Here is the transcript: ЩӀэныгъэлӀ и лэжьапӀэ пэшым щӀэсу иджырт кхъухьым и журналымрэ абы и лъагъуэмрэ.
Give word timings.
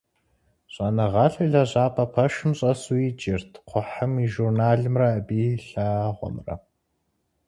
ЩӀэныгъэлӀ 0.73 1.37
и 1.45 1.47
лэжьапӀэ 1.53 2.05
пэшым 2.13 2.51
щӀэсу 2.57 3.01
иджырт 3.09 3.51
кхъухьым 3.67 4.13
и 4.25 4.25
журналымрэ 4.33 5.07
абы 5.17 5.35
и 5.53 5.63
лъагъуэмрэ. 5.67 6.55